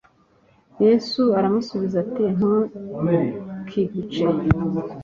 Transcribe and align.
Yesu 0.85 1.21
aramusubiza 1.37 1.95
ati 2.05 2.23
ntukice 2.35 4.23